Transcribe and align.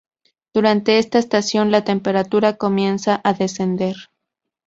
Durante 0.51 0.97
esta 0.97 1.19
estación 1.19 1.69
la 1.69 1.83
temperatura 1.83 2.57
comienza 2.57 3.21
a 3.23 3.33
descender. 3.35 3.95